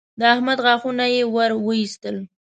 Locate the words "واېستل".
1.65-2.17